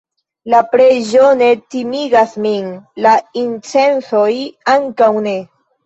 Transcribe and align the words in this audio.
la 0.53 0.61
preĝo 0.71 1.27
ne 1.41 1.51
timigas 1.75 2.35
min, 2.47 2.73
la 3.07 3.15
incensoj 3.45 4.29
ankaŭ 4.79 5.17
ne. 5.33 5.41